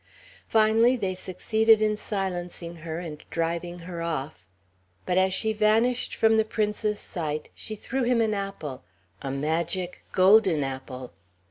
[0.47, 4.47] Finally they succeeded in silencing her and driving her off;
[5.05, 8.83] but as she vanished from the Prince's sight she threw him an apple,
[9.21, 11.13] a magic golden apple.